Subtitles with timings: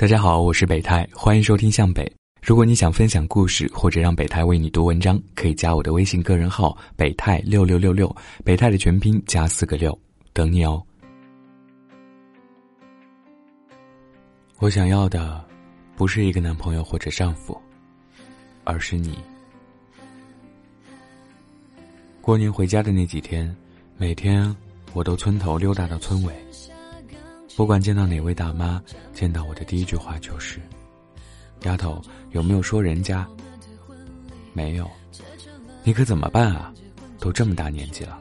[0.00, 2.10] 大家好，我是北太，欢迎收听向北。
[2.40, 9.96] 如果你想分享故事，或者让北太为你读文章，可以加我的微信个人号北太六六六六，北太的全拼加四个六，
[10.32, 10.82] 等你哦。
[14.58, 15.44] 我想要的，
[15.96, 17.60] 不是一个男朋友或者丈夫，
[18.64, 19.18] 而是你。
[22.22, 23.54] 过年回家的那几天，
[23.98, 24.56] 每天
[24.94, 26.32] 我都村头溜达到村尾。
[27.56, 30.60] 不管见到哪位大妈，见到我的第一句话就是
[31.64, 33.26] ：“丫头，有没有说人家？”
[34.54, 34.90] 没有，
[35.84, 36.72] 你可怎么办啊？
[37.18, 38.18] 都这么大年纪了。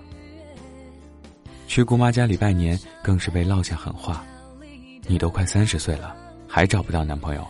[1.68, 4.26] 去姑妈家里拜年，更是被落下狠话
[5.08, 6.16] ：“你都快三十岁了，
[6.48, 7.48] 还找不到男朋友？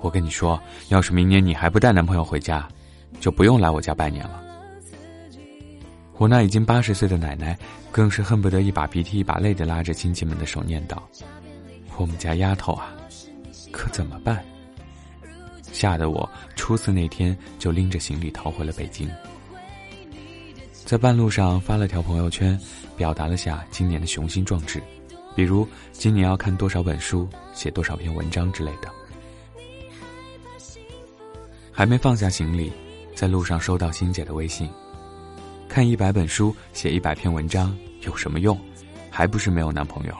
[0.00, 2.66] 我跟你说，要是明年你还不带男朋友回家，
[3.20, 4.42] 就不用来我家拜年了。”
[6.22, 7.58] 我那已经八十岁的奶奶，
[7.90, 10.96] 更是恨不得一把鼻涕一把泪的拉着亲戚们的手念叨
[11.98, 12.94] ：“我们家丫头啊，
[13.72, 14.40] 可怎么办？”
[15.72, 19.10] 吓得我初四那天就拎着行李逃回了北京。
[20.84, 22.56] 在半路上发了条朋友圈，
[22.96, 24.80] 表达了下今年的雄心壮志，
[25.34, 28.88] 比如今年要看多少本书、写多少篇文章之类的。
[31.72, 32.72] 还没放下行李，
[33.12, 34.70] 在路上收到欣姐的微信。
[35.72, 38.60] 看一百本书，写一百篇文章有什么用？
[39.08, 40.14] 还不是没有男朋友。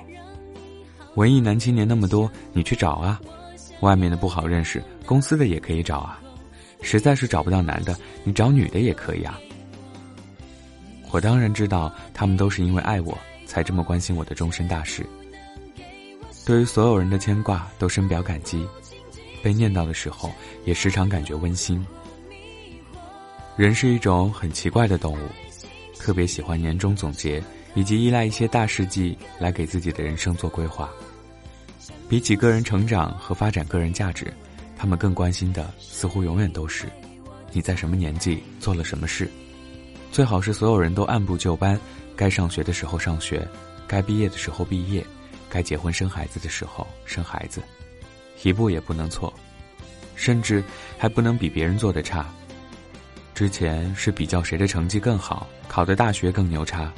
[1.16, 3.20] 文艺男青年那么多，你去找啊！
[3.80, 6.18] 外面的不好认识，公司的也可以找啊。
[6.80, 9.38] 实在是找不到男的，你找女的也可以啊。
[11.10, 15.04] 我当然知道，他们都是因为爱我才这么关心我的终身大事。
[16.46, 18.66] 对于所有人的牵挂，都深表感激。
[19.42, 20.32] 被念叨的时候，
[20.64, 21.84] 也时常感觉温馨。
[23.54, 25.28] 人是一种很奇怪的动物，
[26.02, 27.40] 特别喜欢年终总结，
[27.76, 30.90] 以及依赖一些大事记来给自己的人生做规划。
[32.08, 34.34] 比起个人成长和发展个人价值，
[34.76, 36.86] 他们更关心的似乎永远都是
[37.52, 39.30] 你在什么年纪做了什么事。
[40.10, 41.78] 最好是所有人都按部就班，
[42.16, 43.46] 该上学的时候上学，
[43.86, 45.06] 该毕业的时候毕业，
[45.48, 47.62] 该结婚生孩子的时候生孩子，
[48.42, 49.32] 一步也不能错，
[50.16, 50.64] 甚至
[50.98, 52.26] 还不能比别人做的差。
[53.42, 56.92] 之前是比较谁的成绩更好，考的大学更牛叉，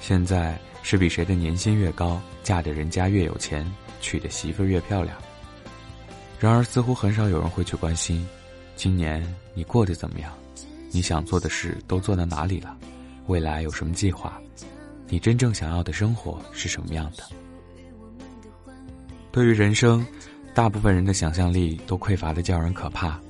[0.00, 5.14] 现在是比谁的年薪越高，嫁的人家越有钱，娶的媳妇越漂亮。
[6.40, 8.26] 然而，似乎很少有人会去关心，
[8.76, 9.22] 今年
[9.52, 10.32] 你过得怎么样？
[10.90, 12.74] 你想做的事都做到哪里了？
[13.26, 14.40] 未来有什么计划？
[15.06, 17.24] 你真正想要的生活是什么样的？
[19.30, 20.02] 对于人生，
[20.54, 23.20] 大部分人的想象力都匮乏的叫人可怕。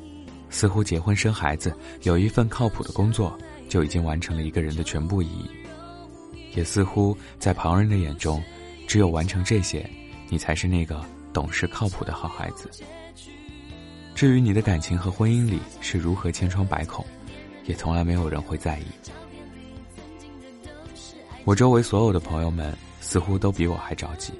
[0.55, 3.37] 似乎结婚生孩子，有一份靠谱的工作，
[3.69, 5.51] 就已经完成了一个人的全部意义。
[6.55, 8.41] 也似乎在旁人的眼中，
[8.87, 9.85] 只有完成这些，
[10.29, 12.71] 你才是那个懂事靠谱的好孩子。
[14.15, 17.05] 至于你的感情和婚姻里是如何千疮百孔，
[17.65, 18.85] 也从来没有人会在意。
[21.45, 24.33] 我周围所有的朋友们似乎都比我还着急，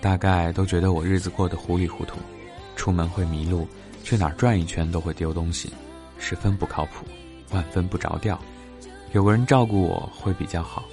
[0.00, 2.16] 大概都觉得我日子过得糊里糊涂，
[2.74, 3.68] 出门会迷路。
[4.04, 5.72] 去哪儿转一圈都会丢东西，
[6.18, 7.06] 十分不靠谱，
[7.50, 8.38] 万分不着调。
[9.12, 10.84] 有个人照顾我会比较好，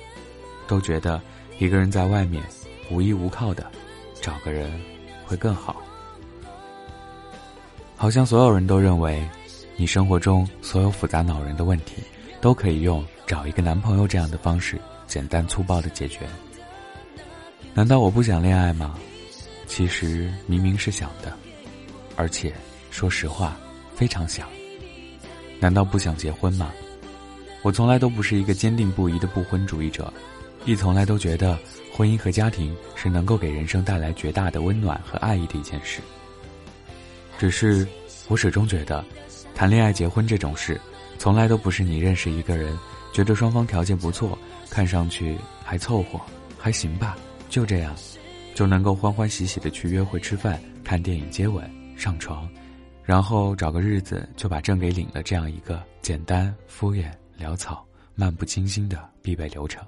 [0.65, 1.21] 都觉得
[1.59, 2.41] 一个人在外面
[2.89, 3.69] 无依无靠的，
[4.21, 4.71] 找个人
[5.25, 5.81] 会更好。
[7.97, 9.27] 好像所有人都认为，
[9.75, 12.01] 你生活中所有复杂恼人的问题，
[12.39, 16.21] 都可以用找一个男朋友这样的方式简单粗暴的解决。
[17.73, 18.97] 难道我不想恋爱吗？
[19.67, 21.33] 其实明明是想的，
[22.15, 22.53] 而且。
[22.91, 23.57] 说实话，
[23.95, 24.47] 非常想。
[25.59, 26.71] 难道不想结婚吗？
[27.63, 30.13] 我从来都不是一个坚定不移的不婚主义者，
[30.65, 31.57] 亦从来都觉得
[31.93, 36.01] 婚姻和家庭是能够给人生带来绝大的温暖和爱意的一件事。
[37.39, 37.87] 只是，
[38.27, 39.03] 我始终觉得，
[39.55, 40.79] 谈恋爱、结婚这种事，
[41.17, 42.77] 从来都不是你认识一个人，
[43.13, 44.37] 觉得双方条件不错，
[44.69, 46.19] 看上去还凑合，
[46.57, 47.15] 还行吧，
[47.49, 47.95] 就这样，
[48.55, 52.49] 就能够欢欢喜喜的去约会、吃饭、看电影、接吻、上床。
[53.03, 59.83] 然后找个日子就把证给领了，这样一个简单、敷衍、潦草、漫不经心的必备流程。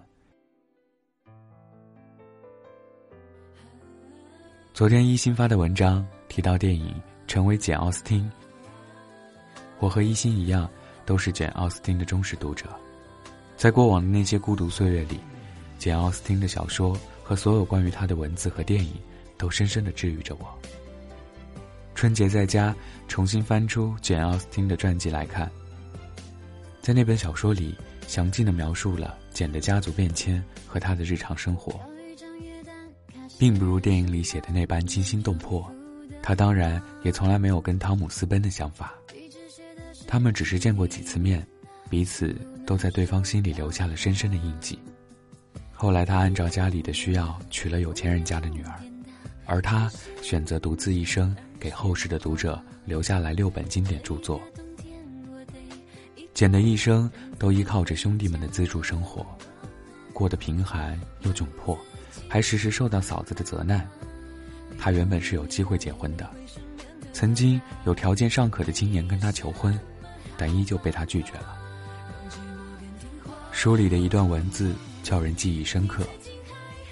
[4.73, 6.87] 昨天一心发的文章提到电影
[7.27, 8.19] 《成为简·奥斯汀》，
[9.79, 10.67] 我和一心一样，
[11.05, 12.65] 都是简·奥斯汀的忠实读者。
[13.55, 15.19] 在过往的那些孤独岁月里，
[15.77, 18.93] 简·奥斯汀的小说和所有关于他的文字和电影，
[19.37, 20.57] 都深深的治愈着我。
[21.95, 22.75] 春节在家
[23.07, 25.49] 重新翻出简·奥斯汀的传记来看，
[26.81, 27.75] 在那本小说里，
[28.07, 31.79] 详尽的描述了简的家族变迁和他的日常生活，
[33.39, 35.65] 并不如电影里写的那般惊心动魄，
[36.21, 38.93] 他当然也从来没有跟汤姆私奔的想法。
[40.07, 41.45] 他们只是见过几次面，
[41.89, 42.35] 彼此
[42.65, 44.77] 都在对方心里留下了深深的印记。
[45.71, 48.79] 后来，他按照家里的需要娶了有钱人家的女儿，
[49.45, 49.89] 而他
[50.21, 54.41] 选择独自一生，给后世的读者留下来六本经典著作。
[56.33, 59.25] 简的一生都依靠着兄弟们的资助生活，
[60.11, 61.79] 过得贫寒又窘迫，
[62.27, 63.87] 还时时受到嫂子的责难。
[64.77, 66.29] 他原本是有机会结婚的，
[67.13, 69.79] 曾经有条件尚可的青年跟他求婚，
[70.35, 71.57] 但依旧被他拒绝了。
[73.53, 76.05] 书里的一段文字叫人记忆深刻，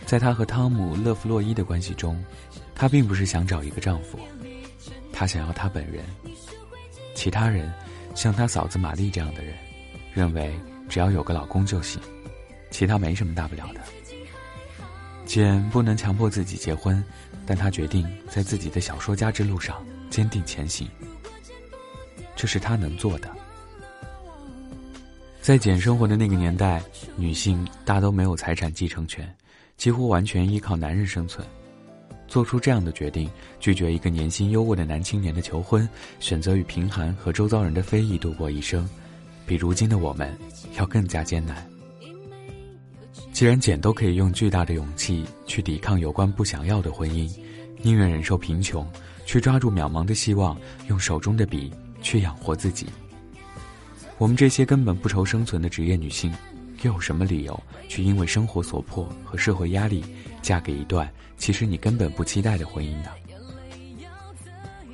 [0.06, 2.24] 在他和汤姆·勒弗洛伊的关系中，
[2.74, 4.18] 他并不是想找一个丈夫，
[5.22, 6.04] 他想要他本人，
[7.14, 7.72] 其他人。
[8.16, 9.54] 像他嫂子玛丽这样的人，
[10.16, 10.52] 认为
[10.90, 12.02] 只要有个老公就行，
[12.72, 13.82] 其他没什么大不了的。
[15.24, 17.04] 简不能强迫自己结婚，
[17.46, 20.90] 但他决定在自己的小说家之路上坚定前行。
[22.36, 23.30] 这是他能做的。
[25.40, 26.82] 在简生活的那个年代，
[27.16, 29.32] 女性大都没有财产继承权，
[29.78, 31.46] 几乎完全依靠男人生存。
[32.32, 33.30] 做出这样的决定，
[33.60, 35.88] 拒绝一个年薪优渥的男青年的求婚，
[36.22, 38.90] 选择与贫寒和周遭人的非议度过一生，
[39.46, 40.34] 比如今的我们
[40.78, 41.70] 要更加艰难。
[43.34, 47.30] 既然简都可以用巨大的勇气去抵抗有关不想要的婚姻，
[47.82, 48.90] 宁愿忍受贫穷，
[49.26, 50.58] 去抓住渺茫的希望，
[50.88, 51.70] 用手中的笔
[52.02, 52.88] 去养活自己。
[54.18, 56.32] 我们这些根本不愁生存的职业女性，
[56.84, 60.04] 又有什么理由去因为生活所迫和社会压力？
[60.42, 61.08] 嫁给一段
[61.38, 63.10] 其实你根本不期待的婚姻呢？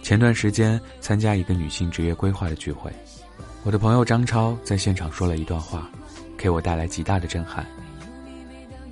[0.03, 2.91] 前段时间参加一个女性职业规划的聚会，
[3.63, 5.89] 我的朋友张超在现场说了一段话，
[6.37, 7.65] 给我带来极大的震撼。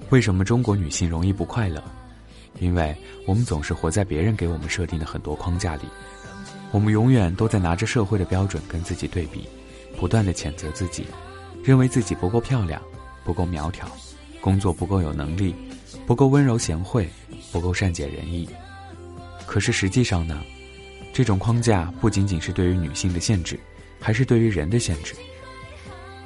[0.09, 1.83] 为什么中国女性容易不快乐？
[2.59, 2.95] 因为
[3.27, 5.83] 我们总是活在别人给我们设定的很多框架里，
[6.71, 9.45] 我们永远都在拿着社会的标准跟自己对比，
[9.97, 11.05] 不断的谴责自己，
[11.65, 12.81] 认为自己不够漂亮，
[13.23, 13.89] 不够苗条，
[14.39, 15.53] 工作不够有能力。
[16.05, 17.09] 不够温柔贤惠，
[17.51, 18.47] 不够善解人意。
[19.47, 20.43] 可是实际上呢，
[21.11, 23.59] 这种框架不仅仅是对于女性的限制，
[23.99, 25.15] 还是对于人的限制。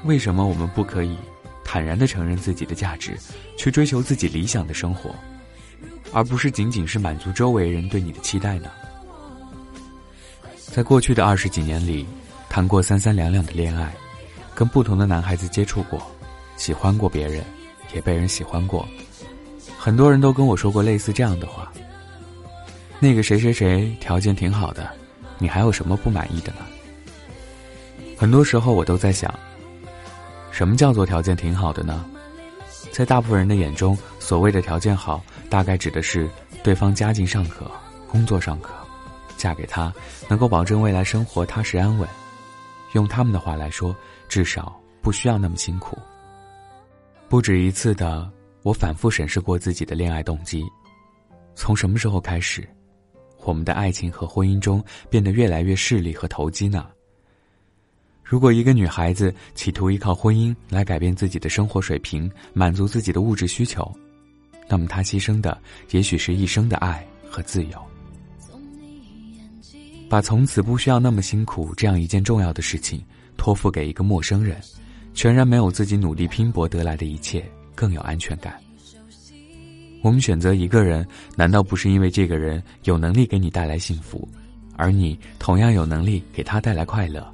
[0.04, 1.16] 为什么我们不可以
[1.64, 3.18] 坦然的承认自己的价值，
[3.58, 5.16] 去追求自己理想的生活，
[6.12, 8.70] 而不是仅仅是满足周围人对你的期待呢？
[10.74, 12.06] 在过去的二十几年里，
[12.50, 13.94] 谈过三三两两的恋爱，
[14.60, 16.06] 跟不同的男孩子接触过，
[16.58, 17.42] 喜欢过别人，
[17.94, 18.86] 也被人喜欢过。
[19.78, 21.72] 很多人都跟我说过类似这样的话。
[23.00, 24.92] 那个谁谁谁条件挺好的，
[25.38, 26.58] 你还有什么不满意的呢？
[28.18, 29.34] 很多时候我都在想，
[30.52, 32.06] 什么叫做条件挺好的呢？
[32.92, 36.30] 在大部分人的眼中，所谓的条件好，大概指的是
[36.64, 37.72] 对方家境尚可，
[38.10, 38.74] 工作尚可，
[39.38, 39.94] 嫁给他
[40.28, 42.06] 能够保证未来生活踏实安稳。
[42.92, 43.96] 用他们的话来说，
[44.30, 45.98] 至少不需要那么辛苦。
[47.28, 48.32] 不止一次的。
[48.62, 50.66] 我反复审视过自己的恋爱动机，
[51.56, 52.68] 从什么时候开始，
[53.46, 56.90] 我们的爱情和婚姻中变得越来越势利和投机呢？
[58.22, 63.90] 如果一个女孩子企图依靠婚姻来改变自己的生活水平，满足自己的物质需求，
[64.68, 65.58] 那么她牺牲的
[65.92, 67.82] 也许是一生的爱和自由。
[70.10, 73.02] 把从此不需要那么辛苦这样一件重要的事情
[73.40, 74.58] 托付给一个陌生人，
[75.16, 77.44] 全然没有自己努力拼搏得来的一切。
[77.74, 78.60] 更有安全感。
[80.04, 84.28] 我们选择一个人，难道不是因为这个人有能力给你带来幸福，
[84.76, 87.26] 而你同样有能力给他带来快乐？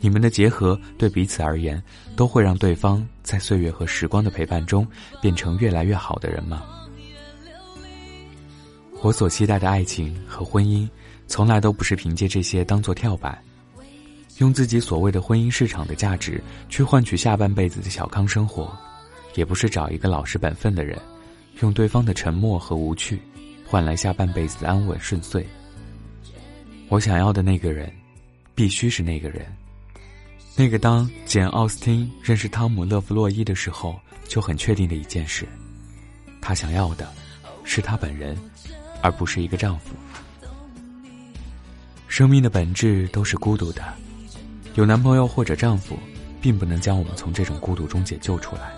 [0.00, 1.80] 你们的结合对彼此而言，
[2.16, 4.84] 都会让对方在岁月和时光的陪伴中
[5.20, 6.64] 变成越来越好的人吗？
[9.02, 10.88] 我所期待的爱情和婚姻，
[11.28, 13.40] 从来都不是凭借这些当做跳板，
[14.42, 18.76] 用自己所谓的婚姻市场的价值去换取下半辈子的小康生活。
[19.34, 21.00] 也不是找一个老实本分的人，
[21.60, 23.22] 用对方的沉默和无趣，
[23.64, 25.46] 换来下半辈子的安稳顺遂。
[26.88, 27.90] 我想要的那个人，
[28.52, 29.46] 必须是那个人，
[30.56, 35.46] 那个当简·奥斯汀认识汤姆·勒弗洛伊的时候就很确定的一件事：
[36.40, 37.08] 他想要的，
[37.64, 38.36] 是他本人，
[39.00, 39.94] 而不是一个丈夫。
[42.06, 43.82] 生命的本质都是孤独的，
[44.74, 45.98] 有男朋友或者丈夫，
[46.40, 48.72] 并不能将我们从这种孤独中解救出来。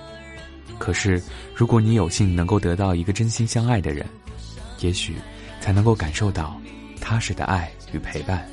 [0.79, 1.23] 可是，
[1.55, 4.05] 如果你有幸能够得到一个真心相爱的人，
[4.81, 5.15] 也许
[5.61, 6.61] 才能够感受到
[7.01, 8.45] 踏实的爱与陪伴。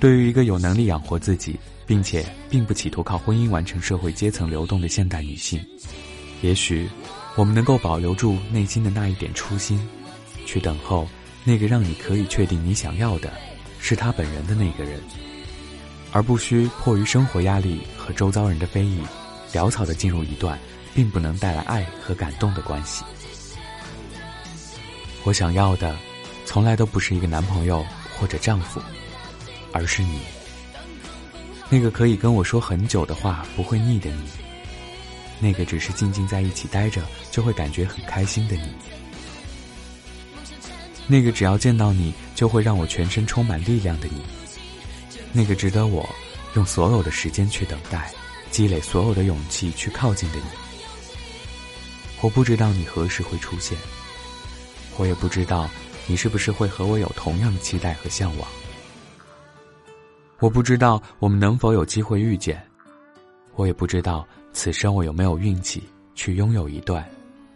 [0.00, 5.64] 对于一个有能力养活自己，并且并不企图靠婚姻完成社会阶层流动的现代女性，
[6.40, 6.88] 也许
[7.36, 9.80] 我们能够保留住内心的那一点初心，
[10.44, 11.06] 去等候
[11.44, 13.32] 那个让你可以确定你想要的，
[13.84, 15.00] 是他本人的那个人，
[16.12, 19.02] 而不需迫于生活压力和周遭人的非议，
[19.52, 20.56] 潦草的进入一段
[20.94, 23.02] 并不能带来爱和感动的关系。
[25.24, 25.96] 我想要的，
[26.46, 27.84] 从来都不是一个男朋友
[28.16, 28.80] 或者丈夫，
[29.72, 30.20] 而是你，
[31.68, 34.30] 那个可以跟我说很久的话不会腻的你，
[35.40, 38.68] 那个只是静静在一起待着就会感觉很开心的你，
[41.12, 44.22] 那个只要见到你就会让我全身充满力量的你，
[45.30, 46.08] 那个值得我
[46.54, 48.10] 用所有的时间去等待，
[48.50, 50.44] 积累所有的勇气去靠近的你。
[52.22, 53.76] 我不知道你何时会出现。
[54.96, 55.68] 我也不知道，
[56.06, 58.48] 你是不是会和我有同样的期待和向往。
[60.38, 62.58] 我不知道我们能否有机会遇见，
[63.54, 65.82] 我也不知道此生我有没有运气
[66.14, 67.06] 去拥有一段，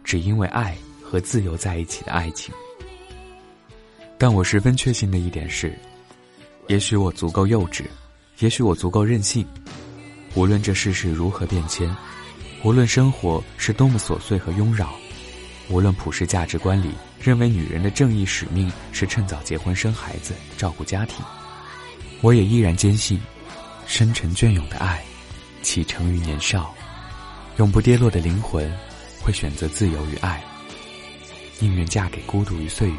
[0.03, 2.53] 只因为爱和自由在一起的爱情。
[4.17, 5.77] 但我十分确信的一点是，
[6.67, 7.83] 也许我足够幼稚，
[8.39, 9.45] 也许我足够任性。
[10.33, 11.95] 无论这世事如何变迁，
[12.63, 14.93] 无论生活是多么琐碎和庸扰。
[15.69, 21.23] 无论普世价值观里认为女人的正义使命是趁早结婚生孩子照顾家庭，
[22.21, 23.19] 我也依然坚信，
[23.85, 25.03] 深沉隽永的爱，
[25.61, 26.73] 启程于年少，
[27.57, 28.71] 永不跌落的灵魂，
[29.21, 30.41] 会选择自由与爱，
[31.59, 32.95] 宁愿嫁给孤独与岁月，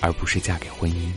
[0.00, 1.12] 而不是嫁给婚姻。